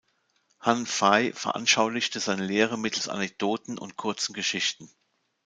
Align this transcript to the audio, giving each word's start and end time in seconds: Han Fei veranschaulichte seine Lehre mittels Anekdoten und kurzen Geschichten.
Han 0.59 0.87
Fei 0.87 1.31
veranschaulichte 1.31 2.19
seine 2.19 2.43
Lehre 2.43 2.75
mittels 2.75 3.07
Anekdoten 3.07 3.77
und 3.77 3.97
kurzen 3.97 4.33
Geschichten. 4.33 4.89